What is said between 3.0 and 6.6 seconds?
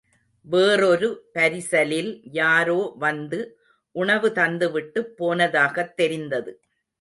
வந்து உணவு தந்துவிட்டுப் போனதாகத் தெரிந்தது.